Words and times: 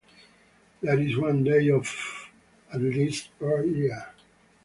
There 0.81 0.99
is 0.99 1.15
one 1.15 1.43
day 1.43 1.69
of 1.69 1.87
at 2.73 2.81
least 2.81 3.37
per 3.37 3.63
year. 3.63 4.07